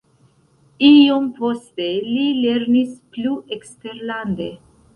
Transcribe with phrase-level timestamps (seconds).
[0.87, 4.53] Iom poste li lernis plu eksterlande.